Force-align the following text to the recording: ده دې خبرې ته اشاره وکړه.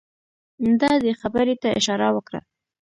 ده 0.79 0.89
دې 1.03 1.13
خبرې 1.21 1.55
ته 1.61 1.67
اشاره 1.79 2.07
وکړه. 2.15 2.39